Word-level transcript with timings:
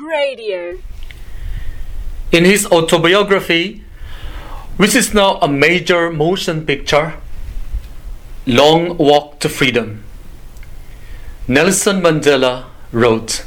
Radio. 0.00 0.78
In 2.32 2.44
his 2.44 2.66
autobiography, 2.66 3.82
which 4.76 4.94
is 4.94 5.14
now 5.14 5.38
a 5.40 5.48
major 5.48 6.10
motion 6.10 6.66
picture, 6.66 7.14
Long 8.46 8.96
Walk 8.98 9.40
to 9.40 9.48
Freedom, 9.48 10.04
Nelson 11.48 12.02
Mandela 12.02 12.66
wrote, 12.92 13.44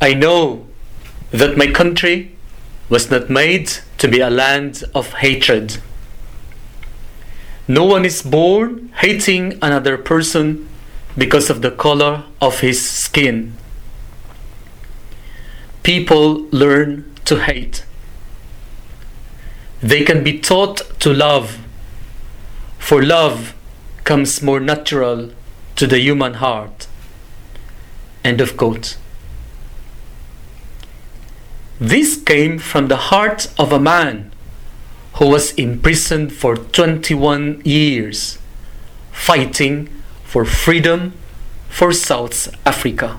I 0.00 0.14
know 0.14 0.66
that 1.30 1.56
my 1.56 1.66
country 1.66 2.36
was 2.88 3.10
not 3.10 3.30
made 3.30 3.72
to 3.98 4.06
be 4.06 4.20
a 4.20 4.30
land 4.30 4.84
of 4.94 5.14
hatred. 5.14 5.78
No 7.66 7.84
one 7.84 8.04
is 8.04 8.22
born 8.22 8.92
hating 8.98 9.58
another 9.62 9.96
person 9.96 10.68
because 11.16 11.48
of 11.48 11.62
the 11.62 11.70
color 11.70 12.24
of 12.40 12.60
his 12.60 12.88
skin. 12.88 13.56
People 15.84 16.48
learn 16.50 17.04
to 17.26 17.40
hate. 17.40 17.84
They 19.82 20.02
can 20.02 20.24
be 20.24 20.40
taught 20.40 20.98
to 21.00 21.12
love, 21.12 21.58
for 22.78 23.02
love 23.02 23.54
comes 24.02 24.40
more 24.40 24.60
natural 24.60 25.30
to 25.76 25.86
the 25.86 26.00
human 26.00 26.34
heart. 26.34 26.86
End 28.24 28.40
of 28.40 28.56
quote. 28.56 28.96
This 31.78 32.16
came 32.16 32.58
from 32.58 32.88
the 32.88 33.12
heart 33.12 33.52
of 33.58 33.70
a 33.70 33.78
man 33.78 34.32
who 35.16 35.28
was 35.28 35.52
imprisoned 35.52 36.32
for 36.32 36.56
21 36.56 37.60
years, 37.62 38.38
fighting 39.12 39.90
for 40.24 40.46
freedom 40.46 41.12
for 41.68 41.92
South 41.92 42.48
Africa. 42.64 43.18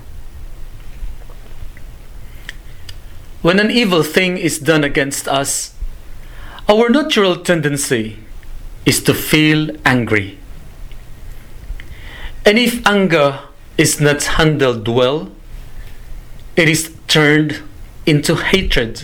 When 3.46 3.60
an 3.60 3.70
evil 3.70 4.02
thing 4.02 4.40
is 4.40 4.58
done 4.58 4.84
against 4.84 5.28
us, 5.28 5.76
our 6.68 6.90
natural 6.90 7.36
tendency 7.36 8.18
is 8.88 9.04
to 9.04 9.14
feel 9.14 9.70
angry. 9.86 10.40
And 12.44 12.58
if 12.58 12.84
anger 12.88 13.42
is 13.78 14.02
not 14.02 14.24
handled 14.24 14.88
well, 14.88 15.30
it 16.56 16.68
is 16.68 16.98
turned 17.08 17.62
into 18.08 18.34
hatred, 18.34 19.02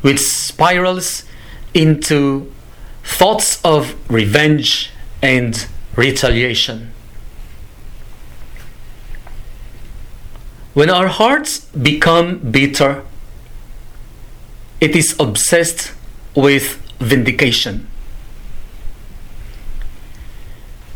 which 0.00 0.18
spirals 0.18 1.22
into 1.72 2.50
thoughts 3.04 3.60
of 3.62 3.94
revenge 4.10 4.90
and 5.22 5.68
retaliation. 5.94 6.90
When 10.74 10.90
our 10.90 11.06
hearts 11.06 11.60
become 11.66 12.38
bitter, 12.38 13.04
it 14.80 14.96
is 14.96 15.14
obsessed 15.20 15.92
with 16.34 16.76
vindication. 16.98 17.86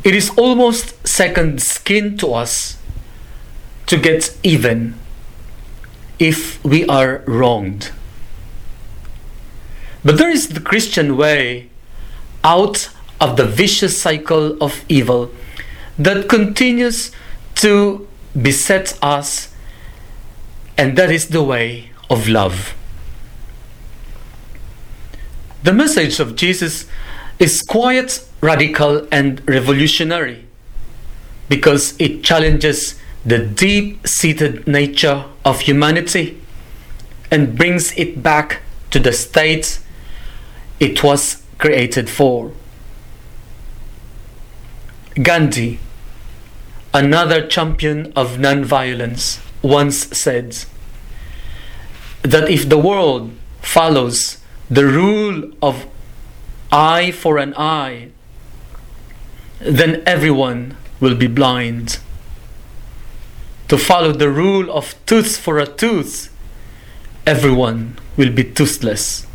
It 0.02 0.14
is 0.14 0.30
almost 0.36 1.06
second 1.06 1.62
skin 1.62 2.16
to 2.18 2.34
us 2.34 2.78
to 3.86 3.96
get 3.96 4.36
even 4.42 4.94
if 6.18 6.62
we 6.64 6.86
are 6.86 7.22
wronged. 7.26 7.90
But 10.04 10.18
there 10.18 10.30
is 10.30 10.48
the 10.48 10.60
Christian 10.60 11.16
way 11.16 11.70
out 12.42 12.90
of 13.20 13.36
the 13.36 13.46
vicious 13.46 14.00
cycle 14.00 14.62
of 14.62 14.84
evil 14.88 15.30
that 15.98 16.28
continues 16.28 17.10
to 17.56 18.06
beset 18.40 18.98
us, 19.00 19.54
and 20.76 20.98
that 20.98 21.10
is 21.10 21.28
the 21.28 21.42
way 21.42 21.90
of 22.10 22.28
love. 22.28 22.74
The 25.64 25.72
message 25.72 26.20
of 26.20 26.36
Jesus 26.36 26.84
is 27.38 27.62
quiet, 27.62 28.22
radical, 28.42 29.08
and 29.10 29.40
revolutionary 29.48 30.44
because 31.48 31.98
it 31.98 32.22
challenges 32.22 33.00
the 33.24 33.38
deep 33.38 34.06
seated 34.06 34.66
nature 34.68 35.24
of 35.42 35.60
humanity 35.60 36.38
and 37.30 37.56
brings 37.56 37.96
it 37.96 38.22
back 38.22 38.60
to 38.90 38.98
the 38.98 39.14
state 39.14 39.80
it 40.80 41.02
was 41.02 41.42
created 41.56 42.10
for. 42.10 42.52
Gandhi, 45.14 45.78
another 46.92 47.46
champion 47.46 48.12
of 48.14 48.36
nonviolence, 48.36 49.40
once 49.62 50.14
said 50.14 50.58
that 52.20 52.50
if 52.50 52.68
the 52.68 52.76
world 52.76 53.32
follows 53.62 54.43
the 54.70 54.86
rule 54.86 55.50
of 55.62 55.86
eye 56.72 57.10
for 57.10 57.38
an 57.38 57.54
eye, 57.56 58.08
then 59.60 60.02
everyone 60.06 60.76
will 61.00 61.14
be 61.14 61.26
blind. 61.26 61.98
To 63.68 63.78
follow 63.78 64.12
the 64.12 64.30
rule 64.30 64.70
of 64.70 64.94
tooth 65.06 65.36
for 65.36 65.58
a 65.58 65.66
tooth, 65.66 66.34
everyone 67.26 67.98
will 68.16 68.30
be 68.30 68.44
toothless. 68.44 69.26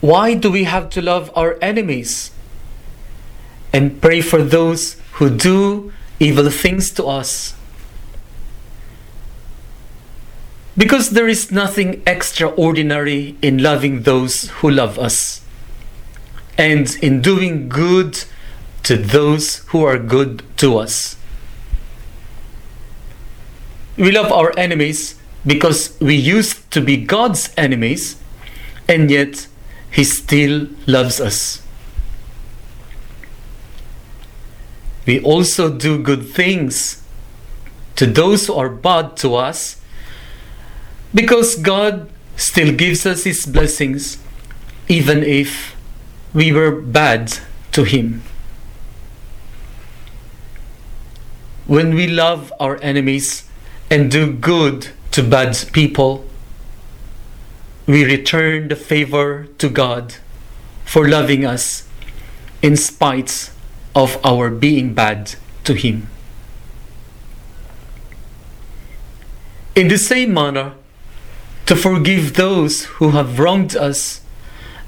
Why 0.00 0.34
do 0.34 0.50
we 0.50 0.64
have 0.64 0.90
to 0.90 1.02
love 1.02 1.32
our 1.34 1.58
enemies 1.60 2.30
and 3.72 4.00
pray 4.00 4.20
for 4.20 4.42
those 4.42 5.00
who 5.14 5.30
do 5.30 5.92
evil 6.20 6.48
things 6.50 6.90
to 6.92 7.06
us? 7.06 7.55
Because 10.78 11.10
there 11.10 11.28
is 11.28 11.50
nothing 11.50 12.02
extraordinary 12.06 13.36
in 13.40 13.62
loving 13.62 14.02
those 14.02 14.50
who 14.50 14.70
love 14.70 14.98
us 14.98 15.40
and 16.58 16.96
in 17.02 17.22
doing 17.22 17.68
good 17.68 18.24
to 18.82 18.96
those 18.96 19.58
who 19.68 19.84
are 19.84 19.98
good 19.98 20.42
to 20.58 20.78
us. 20.78 21.16
We 23.96 24.12
love 24.12 24.30
our 24.30 24.52
enemies 24.58 25.18
because 25.46 25.98
we 26.00 26.14
used 26.14 26.70
to 26.72 26.82
be 26.82 26.98
God's 26.98 27.52
enemies 27.56 28.16
and 28.86 29.10
yet 29.10 29.46
He 29.90 30.04
still 30.04 30.68
loves 30.86 31.20
us. 31.20 31.62
We 35.06 35.22
also 35.22 35.72
do 35.72 36.02
good 36.02 36.28
things 36.28 37.02
to 37.94 38.06
those 38.06 38.48
who 38.48 38.54
are 38.54 38.68
bad 38.68 39.16
to 39.18 39.36
us 39.36 39.80
because 41.16 41.56
God 41.56 42.10
still 42.36 42.74
gives 42.74 43.06
us 43.06 43.24
His 43.24 43.46
blessings 43.46 44.18
even 44.86 45.22
if 45.22 45.74
we 46.34 46.52
were 46.52 46.70
bad 46.70 47.38
to 47.72 47.84
Him. 47.84 48.22
When 51.66 51.94
we 51.94 52.06
love 52.06 52.52
our 52.60 52.76
enemies 52.82 53.48
and 53.90 54.10
do 54.10 54.30
good 54.30 54.90
to 55.12 55.22
bad 55.22 55.56
people, 55.72 56.26
we 57.86 58.04
return 58.04 58.68
the 58.68 58.76
favor 58.76 59.46
to 59.56 59.70
God 59.70 60.16
for 60.84 61.08
loving 61.08 61.46
us 61.46 61.88
in 62.60 62.76
spite 62.76 63.50
of 63.94 64.18
our 64.22 64.50
being 64.50 64.92
bad 64.92 65.34
to 65.64 65.72
Him. 65.72 66.08
In 69.74 69.88
the 69.88 69.98
same 69.98 70.34
manner, 70.34 70.74
to 71.66 71.74
forgive 71.76 72.34
those 72.34 72.84
who 72.84 73.10
have 73.10 73.38
wronged 73.38 73.76
us 73.76 74.20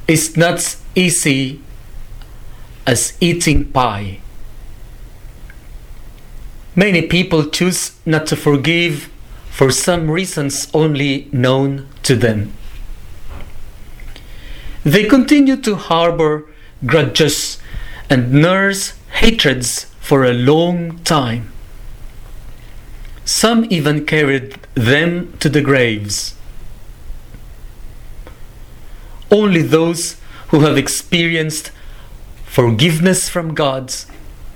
is 0.07 0.37
not 0.37 0.77
easy 0.95 1.61
as 2.87 3.13
eating 3.21 3.71
pie. 3.73 4.21
Many 6.75 7.03
people 7.03 7.45
choose 7.51 7.93
not 8.07 8.27
to 8.29 8.37
forgive 8.37 9.11
for 9.51 9.73
some 9.73 10.09
reasons 10.11 10.69
only 10.73 11.29
known 11.33 11.89
to 12.05 12.15
them. 12.15 12.53
They 14.85 15.05
continue 15.05 15.57
to 15.57 15.75
harbor 15.75 16.47
grudges 16.87 17.59
and 18.09 18.33
nurse 18.33 18.95
hatreds 19.21 19.85
for 20.01 20.25
a 20.25 20.33
long 20.33 21.01
time. 21.01 21.51
Some 23.25 23.67
even 23.69 24.07
carried 24.07 24.55
them 24.75 25.37
to 25.41 25.49
the 25.49 25.61
graves. 25.61 26.38
Only 29.31 29.63
those 29.63 30.17
who 30.49 30.61
have 30.61 30.77
experienced 30.77 31.71
forgiveness 32.45 33.29
from 33.29 33.55
God 33.55 33.95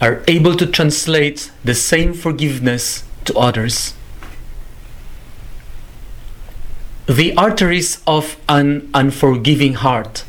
are 0.00 0.22
able 0.26 0.56
to 0.56 0.66
translate 0.66 1.50
the 1.64 1.74
same 1.74 2.14
forgiveness 2.14 3.04
to 3.24 3.36
others. 3.38 3.94
The 7.06 7.34
arteries 7.36 8.00
of 8.06 8.36
an 8.48 8.90
unforgiving 8.94 9.74
heart 9.74 10.24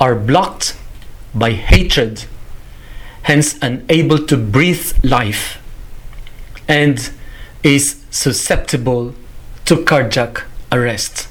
are 0.00 0.14
blocked 0.14 0.76
by 1.34 1.52
hatred, 1.52 2.24
hence 3.22 3.58
unable 3.60 4.24
to 4.26 4.36
breathe 4.36 4.92
life. 5.02 5.58
and 6.68 7.10
is 7.62 8.04
susceptible 8.10 9.14
to 9.64 9.82
cardiac 9.84 10.44
arrest. 10.70 11.27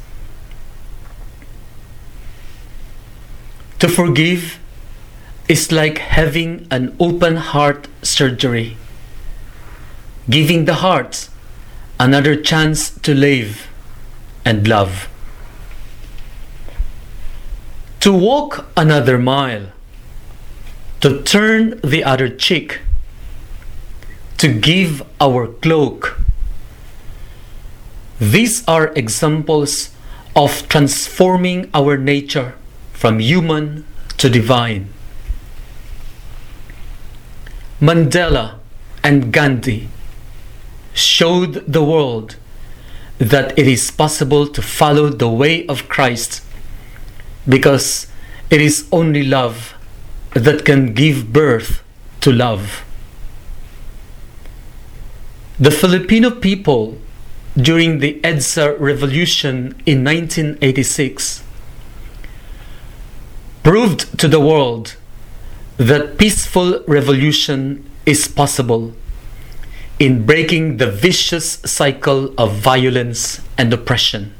To 3.80 3.88
forgive 3.88 4.58
is 5.48 5.72
like 5.72 6.00
having 6.00 6.66
an 6.72 6.96
open 7.00 7.36
heart 7.36 7.88
surgery, 8.02 8.76
giving 10.28 10.66
the 10.66 10.76
heart 10.76 11.30
another 12.00 12.36
chance 12.36 12.90
to 12.90 13.14
live 13.14 13.68
and 14.44 14.68
love. 14.68 15.08
To 18.00 18.12
walk 18.12 18.66
another 18.76 19.20
mile, 19.20 19.68
to 21.02 21.22
turn 21.22 21.80
the 21.84 22.04
other 22.04 22.30
cheek, 22.30 22.80
to 24.40 24.48
give 24.48 25.04
our 25.22 25.46
cloak. 25.46 26.20
These 28.20 28.68
are 28.68 28.88
examples 28.96 29.92
of 30.36 30.68
transforming 30.68 31.70
our 31.76 31.96
nature 31.96 32.56
from 32.98 33.20
human 33.20 33.86
to 34.18 34.28
divine. 34.28 34.90
Mandela 37.80 38.56
and 39.04 39.32
Gandhi 39.32 39.88
showed 40.96 41.54
the 41.72 41.84
world 41.84 42.38
that 43.20 43.58
it 43.58 43.68
is 43.68 43.92
possible 43.92 44.48
to 44.48 44.64
follow 44.64 45.10
the 45.10 45.30
way 45.30 45.68
of 45.68 45.88
Christ 45.88 46.44
because 47.48 48.08
it 48.50 48.62
is 48.62 48.88
only 48.92 49.22
love 49.22 49.76
that 50.34 50.66
can 50.66 50.96
give 50.96 51.32
birth 51.32 51.84
to 52.22 52.32
love. 52.32 52.84
The 55.60 55.70
Filipino 55.70 56.32
people 56.32 56.98
during 57.56 58.00
the 58.00 58.20
EDSA 58.22 58.80
revolution 58.80 59.80
in 59.86 60.04
1986 60.04 61.44
proved 63.68 64.18
to 64.18 64.30
the 64.30 64.40
world 64.40 64.96
that 65.76 66.18
peaceful 66.18 66.82
revolution 66.88 67.84
is 68.06 68.26
possible 68.26 68.94
in 70.00 70.26
breaking 70.26 70.78
the 70.78 70.90
vicious 70.90 71.60
cycle 71.66 72.34
of 72.38 72.54
violence 72.54 73.42
and 73.58 73.74
oppression. 73.74 74.34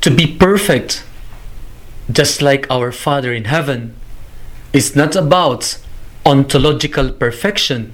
To 0.00 0.10
be 0.10 0.26
perfect, 0.38 1.04
just 2.10 2.40
like 2.40 2.66
our 2.70 2.92
Father 2.92 3.34
in 3.34 3.44
heaven, 3.44 3.94
is 4.72 4.96
not 4.96 5.14
about 5.14 5.76
ontological 6.24 7.12
perfection, 7.12 7.92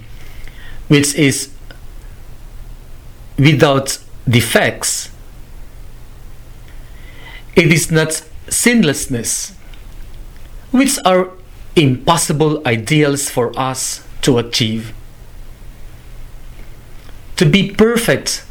which 0.86 1.12
is 1.16 1.50
without 3.36 3.98
defects. 4.28 5.10
It 7.58 7.72
is 7.72 7.90
not 7.90 8.22
sinlessness, 8.48 9.52
which 10.70 10.96
are 11.04 11.30
impossible 11.74 12.62
ideals 12.64 13.28
for 13.28 13.50
us 13.58 14.06
to 14.22 14.38
achieve. 14.38 14.94
To 17.34 17.44
be 17.44 17.72
perfect 17.72 18.44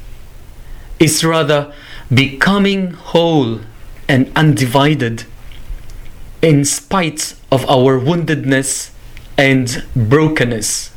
is 1.00 1.24
rather 1.24 1.74
becoming 2.14 2.92
whole 2.92 3.62
and 4.10 4.30
undivided 4.36 5.24
in 6.42 6.66
spite 6.66 7.34
of 7.50 7.64
our 7.70 7.98
woundedness 7.98 8.92
and 9.38 9.86
brokenness. 9.96 10.90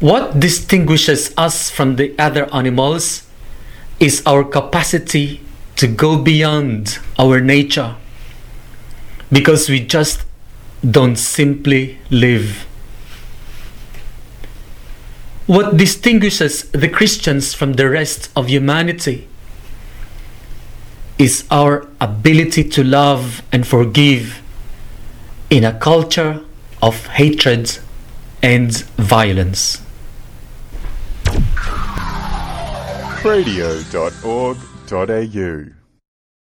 What 0.00 0.38
distinguishes 0.38 1.32
us 1.38 1.70
from 1.70 1.96
the 1.96 2.14
other 2.18 2.44
animals 2.54 3.22
is 3.98 4.22
our 4.26 4.44
capacity 4.44 5.40
to 5.76 5.86
go 5.86 6.18
beyond 6.18 6.98
our 7.18 7.40
nature 7.40 7.96
because 9.30 9.68
we 9.68 9.80
just 9.80 10.24
don't 10.88 11.16
simply 11.16 11.98
live. 12.10 12.66
What 15.46 15.76
distinguishes 15.76 16.62
the 16.70 16.88
Christians 16.88 17.54
from 17.54 17.74
the 17.74 17.88
rest 17.88 18.30
of 18.34 18.48
humanity 18.48 19.28
is 21.18 21.44
our 21.50 21.86
ability 22.00 22.64
to 22.70 22.82
love 22.82 23.42
and 23.52 23.66
forgive 23.66 24.42
in 25.48 25.64
a 25.64 25.72
culture 25.78 26.44
of 26.82 27.06
hatred 27.06 27.78
and 28.42 28.76
violence. 28.96 29.80
radio.org.au 34.92 35.85